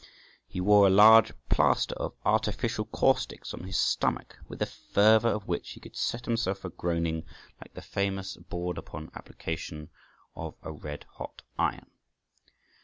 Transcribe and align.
He 0.47 0.59
wore 0.59 0.87
a 0.87 0.89
large 0.89 1.31
plaister 1.47 1.93
of 1.93 2.15
artificial 2.25 2.85
caustics 2.85 3.53
on 3.53 3.65
his 3.65 3.79
stomach, 3.79 4.35
with 4.47 4.57
the 4.57 4.65
fervour 4.65 5.27
of 5.29 5.45
which 5.47 5.73
he 5.73 5.79
could 5.79 5.95
set 5.95 6.25
himself 6.25 6.65
a 6.65 6.71
groaning 6.71 7.23
like 7.61 7.75
the 7.75 7.83
famous 7.83 8.35
board 8.35 8.79
upon 8.79 9.11
application 9.13 9.91
of 10.35 10.55
a 10.63 10.71
red 10.71 11.03
hot 11.17 11.43
iron. 11.59 11.91